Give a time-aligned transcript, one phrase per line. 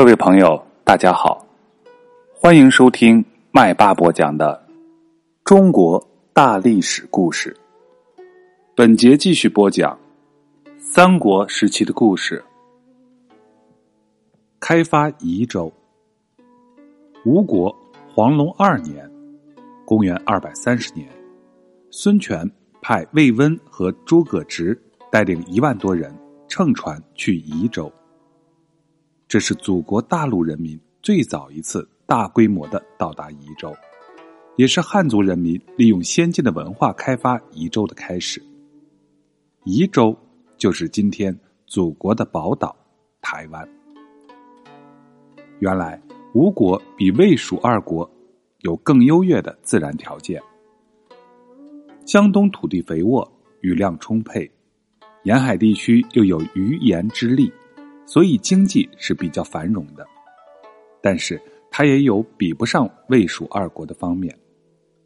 [0.00, 1.46] 各位朋友，大家好，
[2.34, 4.66] 欢迎收听麦霸播讲的
[5.44, 7.54] 中国大历史故事。
[8.74, 9.98] 本节继续播讲
[10.78, 12.42] 三国时期的故事。
[14.58, 15.70] 开发宜州。
[17.26, 17.70] 吴国
[18.08, 19.06] 黄龙二年，
[19.84, 21.06] 公元二百三十年，
[21.90, 24.74] 孙权派魏温和诸葛直
[25.12, 26.10] 带领一万多人
[26.48, 27.92] 乘船去宜州。
[29.30, 33.72] 这是祖国大陆人民最早一次大规模的到达宜州，
[34.56, 38.42] 也是汉族人民利用先进的文化开发宜州的开始。
[39.62, 40.18] 宜州
[40.58, 42.74] 就是今天祖国的宝岛
[43.22, 43.68] 台湾。
[45.60, 46.02] 原来
[46.34, 48.10] 吴国比魏蜀二国
[48.62, 50.42] 有更优越的自然条件，
[52.04, 54.50] 江东土地肥沃，雨量充沛，
[55.22, 57.48] 沿海地区又有鱼盐之利。
[58.10, 60.04] 所以经济是比较繁荣的，
[61.00, 64.36] 但是它也有比不上魏蜀二国的方面，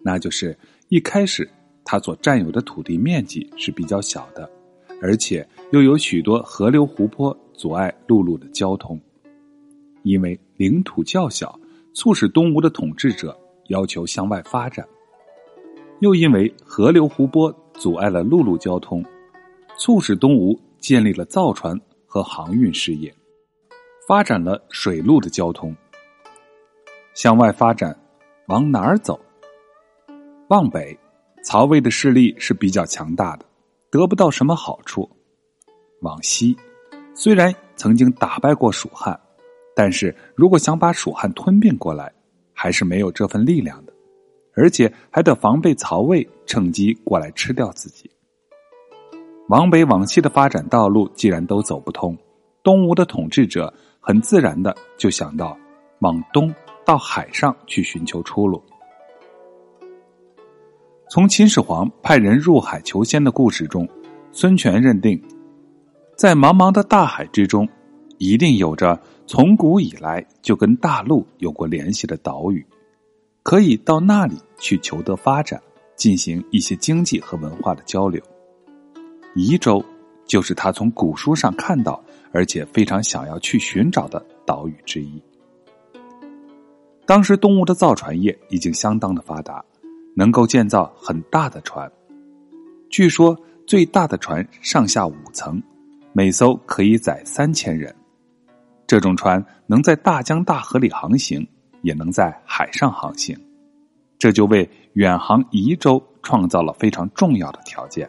[0.00, 0.54] 那就是
[0.90, 1.48] 一开始
[1.82, 4.46] 它所占有的土地面积是比较小的，
[5.00, 9.00] 而且又有许多河流湖泊阻碍陆路的交通，
[10.02, 11.58] 因为领土较小，
[11.94, 13.34] 促使东吴的统治者
[13.68, 14.86] 要求向外发展，
[16.00, 19.02] 又因为河流湖泊阻碍了陆路交通，
[19.78, 21.80] 促使东吴建立了造船。
[22.10, 23.14] 和航运事业，
[24.08, 25.72] 发展了水路的交通。
[27.14, 27.96] 向外发展，
[28.48, 29.16] 往哪儿走？
[30.48, 30.98] 往北，
[31.44, 33.46] 曹魏的势力是比较强大的，
[33.92, 35.08] 得不到什么好处。
[36.00, 36.56] 往西，
[37.14, 39.18] 虽然曾经打败过蜀汉，
[39.76, 42.12] 但是如果想把蜀汉吞并过来，
[42.52, 43.92] 还是没有这份力量的，
[44.56, 48.10] 而且还得防备曹魏趁机过来吃掉自己。
[49.50, 52.16] 往北往西的发展道路既然都走不通，
[52.62, 55.58] 东吴的统治者很自然的就想到
[55.98, 58.62] 往东到海上去寻求出路。
[61.08, 63.88] 从秦始皇派人入海求仙的故事中，
[64.30, 65.20] 孙权认定，
[66.14, 67.68] 在茫茫的大海之中，
[68.18, 72.64] 一定有着从古以来就跟大陆有过联系的岛屿，
[73.42, 75.60] 可以到那里去求得发展，
[75.96, 78.22] 进行一些经济和文化的交流。
[79.34, 79.84] 宜州
[80.26, 82.02] 就是他从古书上看到，
[82.32, 85.22] 而且非常想要去寻找的岛屿之一。
[87.06, 89.64] 当时东吴的造船业已经相当的发达，
[90.14, 91.90] 能够建造很大的船。
[92.88, 93.36] 据说
[93.66, 95.62] 最大的船上下五层，
[96.12, 97.94] 每艘可以载三千人。
[98.86, 101.46] 这种船能在大江大河里航行，
[101.82, 103.36] 也能在海上航行，
[104.18, 108.08] 这就为远航宜州创造了非常重要的条件。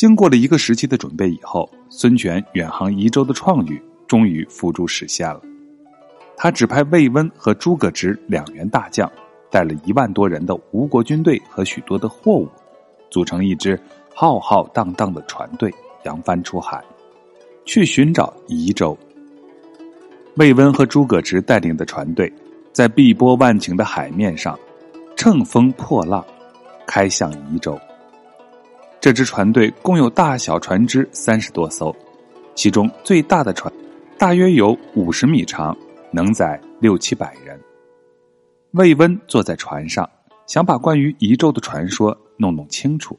[0.00, 3.78] 经过了一个时期的准备以后，孙权远航宜州的创举
[4.08, 5.42] 终于付诸实现了。
[6.38, 9.12] 他指派魏温和诸葛直两员大将，
[9.50, 12.48] 带了一万多人的吴国军队和许多的货物，
[13.10, 13.78] 组成一支
[14.14, 15.70] 浩浩荡荡的船队，
[16.04, 16.82] 扬帆出海，
[17.66, 18.96] 去寻找宜州。
[20.36, 22.32] 魏温和诸葛直带领的船队，
[22.72, 24.58] 在碧波万顷的海面上，
[25.14, 26.24] 乘风破浪，
[26.86, 27.78] 开向宜州。
[29.00, 31.94] 这支船队共有大小船只三十多艘，
[32.54, 33.72] 其中最大的船
[34.18, 35.74] 大约有五十米长，
[36.12, 37.58] 能载六七百人。
[38.72, 40.08] 魏温坐在船上，
[40.46, 43.18] 想把关于宜州的传说弄弄清楚，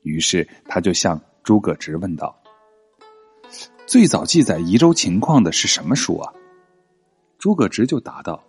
[0.00, 2.34] 于是他就向诸葛直问道
[3.86, 6.32] ：“最早记载宜州情况的是什么书啊？”
[7.38, 8.42] 诸葛直就答道：“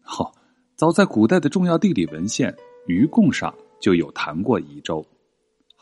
[0.00, 0.32] 好，
[0.76, 2.52] 早在古代的重要地理文献
[2.86, 5.04] 《愚贡》上就有谈过宜州。”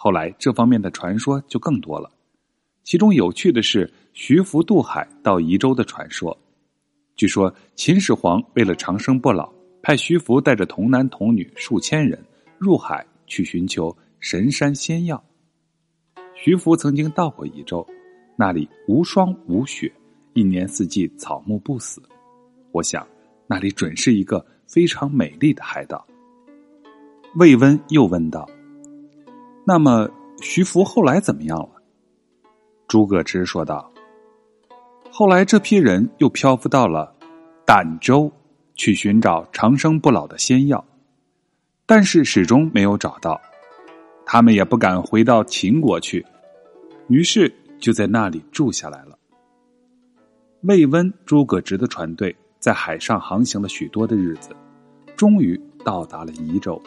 [0.02, 2.10] 后来，这方面的传说就更多了。
[2.84, 6.34] 其中有趣的是徐福渡海到宜州的传说。
[7.16, 9.52] 据说秦始皇为了长生不老，
[9.82, 12.18] 派徐福带着童男童女数千人
[12.56, 15.22] 入海去寻求神山仙药。
[16.34, 17.86] 徐福曾经到过宜州，
[18.36, 19.92] 那里无霜无雪，
[20.32, 22.02] 一年四季草木不死。
[22.72, 23.06] 我想，
[23.46, 26.06] 那里准是一个非常美丽的海岛。
[27.36, 28.48] 魏温又问道。
[29.72, 30.10] 那么，
[30.42, 31.80] 徐福后来怎么样了？
[32.88, 33.88] 诸葛直说道
[35.12, 37.14] ：“后来这批人又漂浮到了
[37.64, 38.32] 儋州，
[38.74, 40.84] 去寻找长生不老的仙药，
[41.86, 43.40] 但是始终没有找到。
[44.26, 46.26] 他们也不敢回到秦国去，
[47.06, 49.16] 于是就在那里住下来了。”
[50.66, 54.50] 魏温、诸葛直的船队在海上航行了许多的日子，
[55.16, 56.82] 终于到达了宜州。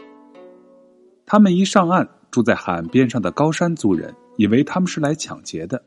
[1.26, 2.06] 他们一上岸。
[2.34, 5.84] 住在海岸边上的高山族人以为他们是来抢劫的，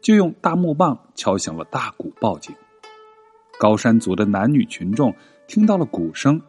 [0.00, 2.52] 就用大木棒敲响了大鼓报警。
[3.60, 5.14] 高山族的男女群众
[5.46, 6.42] 听到了鼓声，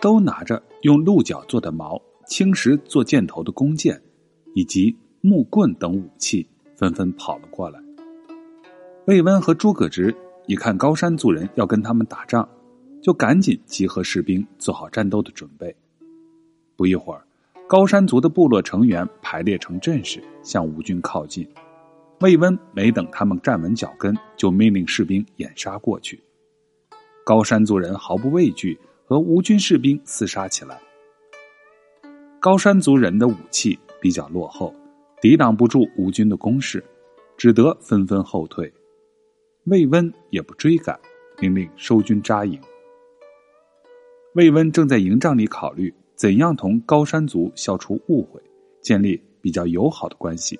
[0.00, 4.00] 都拿着用鹿角做的矛、青石做箭头的弓箭，
[4.54, 7.80] 以及木棍等武器，纷纷跑了过来。
[9.06, 10.14] 魏温和诸葛直
[10.46, 12.48] 一看高山族人要跟他们打仗，
[13.02, 15.74] 就赶紧集合士兵，做好战斗的准备。
[16.76, 17.25] 不一会儿，
[17.68, 21.44] 高山族的部落成员排列成阵势，向吴军靠近。
[22.20, 26.22] 魏温没等他们站稳脚跟，就命令士兵掩杀过去。
[27.24, 30.78] 高山族人毫不畏惧，和吴军士兵厮杀起来。
[32.38, 34.72] 高山族人的武器比较落后，
[35.20, 36.84] 抵挡不住吴军的攻势，
[37.36, 38.72] 只得纷纷后退。
[39.64, 40.96] 魏温也不追赶，
[41.40, 42.60] 命令收军扎营。
[44.34, 48.42] 魏温正在营帐里考虑怎样同高山族消除误会，
[48.80, 50.58] 建立比较友好的关系。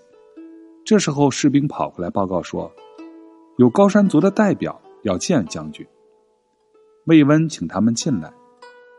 [0.85, 2.71] 这时候，士兵跑过来报告说，
[3.57, 5.85] 有高山族的代表要见将军。
[7.07, 8.31] 魏温请他们进来，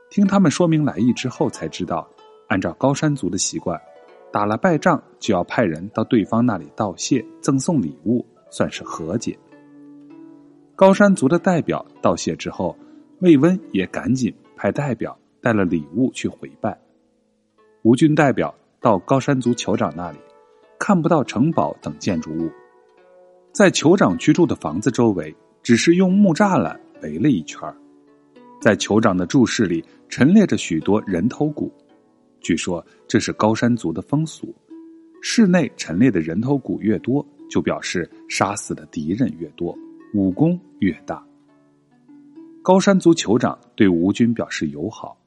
[0.09, 2.09] 听他们说明来意之后，才知道，
[2.48, 3.80] 按照高山族的习惯，
[4.31, 9.38] 打了败仗就要派人到对方那里道谢、赠送礼物，算是和解。
[10.75, 12.75] 高山族的代表道谢之后，
[13.19, 15.18] 魏温也赶紧派代表
[15.48, 16.78] 带了礼物去回拜。
[17.84, 20.18] 吴军代表到高山族酋长那里，
[20.78, 22.52] 看不到城堡等建筑物，
[23.54, 25.34] 在酋长居住的房子周围，
[25.64, 27.62] 只是用木栅栏围了一圈。
[28.60, 31.72] 在酋长的住室里陈列着许多人头骨，
[32.42, 34.54] 据说这是高山族的风俗。
[35.22, 39.74] 室内陈列的人头骨越多，就表示杀死的敌人越多，
[40.14, 41.26] 武功越大。
[42.62, 45.18] 高山族酋长对吴军表示友好，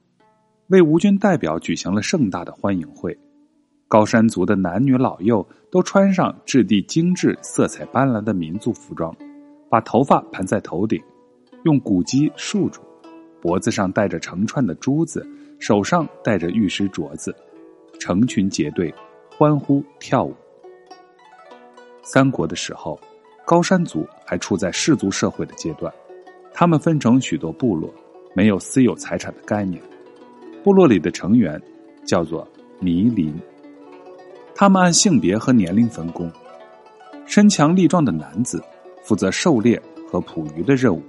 [0.71, 3.17] 为吴军代表举行了盛大的欢迎会。
[3.89, 9.13] 高山族的男女老幼都穿上质地精致、色彩斑斓的民族服装，
[9.69, 11.03] 把头发盘在头顶，
[11.65, 12.81] 用骨鸡束住。
[13.41, 15.27] 脖子上戴着成串的珠子，
[15.59, 17.35] 手上戴着玉石镯子，
[17.99, 18.95] 成群结队，
[19.37, 20.33] 欢呼跳舞。
[22.05, 23.01] 三国的时候，
[23.45, 25.93] 高山族还处在氏族社会的阶段，
[26.55, 27.93] 他们分成许多部落，
[28.37, 29.83] 没有私有财产的概念。
[30.63, 31.61] 部落里的成员
[32.05, 32.47] 叫做
[32.81, 33.35] 迷林，
[34.55, 36.31] 他们按性别和年龄分工，
[37.25, 38.63] 身强力壮的男子
[39.03, 39.81] 负责狩猎
[40.11, 41.03] 和捕鱼的任务。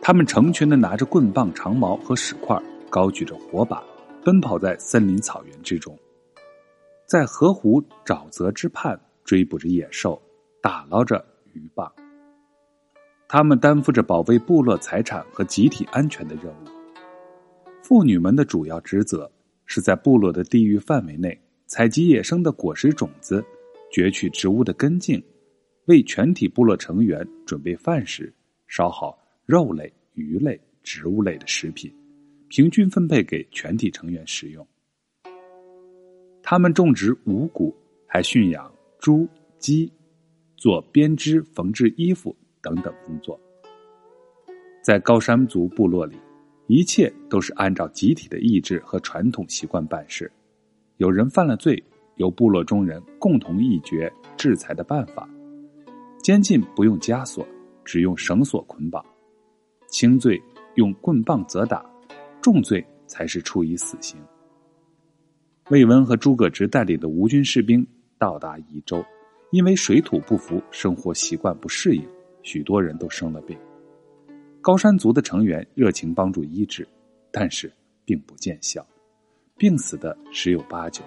[0.00, 2.58] 他们成群的拿着棍棒、长矛和石块，
[2.88, 3.82] 高举着火把，
[4.24, 5.94] 奔跑在森林草原之中，
[7.04, 10.20] 在河湖沼泽之畔追捕着野兽，
[10.62, 11.22] 打捞着
[11.52, 11.90] 鱼蚌。
[13.28, 16.79] 他们担负着保卫部落财产和集体安全的任务。
[17.90, 19.28] 妇女们的主要职责
[19.66, 23.44] 是在部落的地域范围内采集野生的果实种子，
[23.92, 25.20] 攫取植物的根茎，
[25.86, 28.32] 为全体部落成员准备饭食，
[28.68, 29.18] 烧好。
[29.44, 31.92] 肉类、鱼类、植物类的食品，
[32.46, 34.64] 平均分配给全体成员食用。
[36.44, 37.74] 他们种植五谷，
[38.06, 39.26] 还驯养猪、
[39.58, 39.92] 鸡，
[40.56, 43.36] 做编织、缝制衣服等等工作。
[44.80, 46.16] 在高山族部落里，
[46.70, 50.30] 一切都是按照集体的意志和传统习惯办事。
[50.98, 51.82] 有人犯了罪，
[52.14, 55.28] 由部落中人共同议决制裁的办法。
[56.22, 57.44] 监禁不用枷锁，
[57.84, 59.04] 只用绳索捆绑。
[59.88, 60.40] 轻罪
[60.76, 61.84] 用棍棒责打，
[62.40, 64.16] 重罪才是处以死刑。
[65.70, 67.84] 魏温和诸葛直带领的吴军士兵
[68.16, 69.04] 到达宜州，
[69.50, 72.06] 因为水土不服，生活习惯不适应，
[72.44, 73.58] 许多人都生了病。
[74.60, 76.86] 高山族的成员热情帮助医治，
[77.30, 77.72] 但是
[78.04, 78.86] 并不见效，
[79.56, 81.02] 病死的十有八九。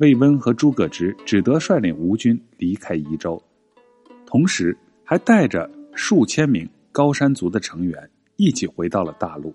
[0.00, 3.40] 魏温和诸葛直只得率领吴军离开宜州，
[4.26, 6.68] 同时还带着数千名。
[6.90, 9.52] 高山族的成员一起回到了大陆，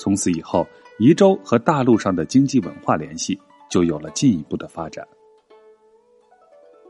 [0.00, 0.66] 从此以后，
[0.98, 3.38] 宜州和大陆上的经济文化联系
[3.70, 5.06] 就有了进一步的发展。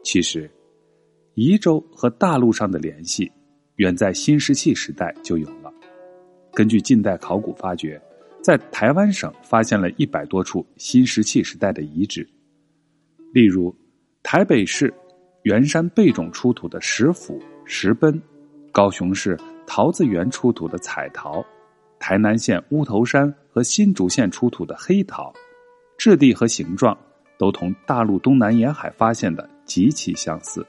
[0.02, 0.50] 其实，
[1.34, 3.30] 宜州和大陆上的联系
[3.76, 5.72] 远在新石器时代就有了。
[6.52, 8.00] 根据近代考古发掘，
[8.42, 12.28] 在台湾省发现了一百多处新石器时代的遗址，
[13.32, 13.74] 例如
[14.22, 14.92] 台北市
[15.42, 18.20] 圆山贝冢出土的石斧、石奔。
[18.72, 19.38] 高雄市
[19.68, 21.46] 桃子园出土的彩陶，
[22.00, 25.32] 台南县乌头山和新竹县出土的黑陶，
[25.96, 26.98] 质地和形状
[27.38, 30.66] 都同大陆东南沿海发现的极其相似。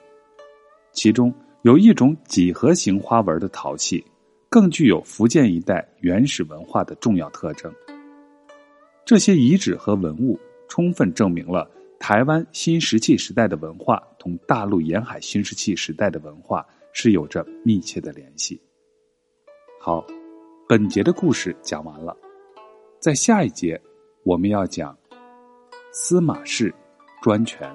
[0.92, 1.34] 其中
[1.66, 4.04] 有一种几何形花纹的陶器，
[4.48, 7.74] 更具有福建一带原始文化的重要特征。
[9.04, 11.68] 这些遗址和文物充分证明了
[11.98, 18.62] 台湾新石器时代的文化同大陆沿海新石器时代的文化是有着密切的联系。
[19.80, 20.06] 好，
[20.68, 22.16] 本节的故事讲完了，
[23.00, 23.80] 在下一节
[24.22, 24.96] 我们要讲
[25.90, 26.72] 司马氏
[27.20, 27.68] 专权。